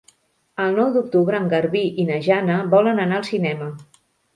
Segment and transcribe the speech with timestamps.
[0.63, 3.75] El nou d'octubre en Garbí i na Jana volen anar al cinema.